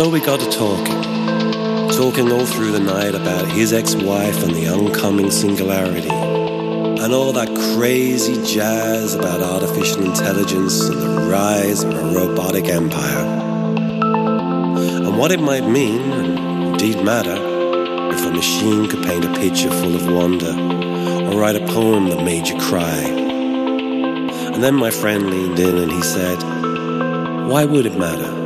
[0.00, 1.02] So we got to talking,
[1.90, 7.34] talking all through the night about his ex wife and the oncoming singularity, and all
[7.34, 13.26] that crazy jazz about artificial intelligence and the rise of a robotic empire.
[15.04, 17.36] And what it might mean, and indeed matter,
[18.14, 20.54] if a machine could paint a picture full of wonder,
[21.28, 23.02] or write a poem that made you cry.
[24.54, 26.42] And then my friend leaned in and he said,
[27.50, 28.39] Why would it matter?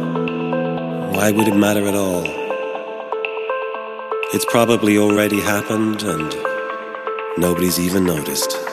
[1.25, 2.25] Why would it matter at all?
[4.35, 6.37] It's probably already happened and
[7.39, 8.64] nobody's even noticed.